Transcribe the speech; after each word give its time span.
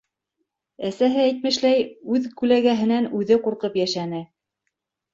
Әсәһе 0.89 1.21
әйтмешләй, 1.25 1.85
үҙ 2.15 2.27
күләгәһенән 2.41 3.09
үҙе 3.23 3.41
ҡурҡып 3.47 3.83
йәшәне. 3.85 4.27